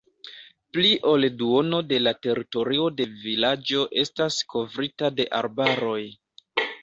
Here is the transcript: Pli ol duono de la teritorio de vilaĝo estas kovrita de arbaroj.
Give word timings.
Pli 0.75 0.93
ol 1.09 1.25
duono 1.41 1.81
de 1.89 1.99
la 2.05 2.13
teritorio 2.27 2.87
de 3.01 3.07
vilaĝo 3.25 3.83
estas 4.05 4.41
kovrita 4.55 5.11
de 5.19 5.27
arbaroj. 5.41 6.01